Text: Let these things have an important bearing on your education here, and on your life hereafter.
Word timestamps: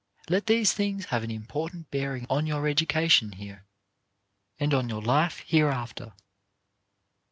Let 0.29 0.47
these 0.47 0.73
things 0.73 1.05
have 1.13 1.21
an 1.23 1.29
important 1.29 1.91
bearing 1.91 2.25
on 2.27 2.47
your 2.47 2.67
education 2.67 3.33
here, 3.33 3.67
and 4.59 4.73
on 4.73 4.89
your 4.89 5.03
life 5.03 5.43
hereafter. 5.45 6.13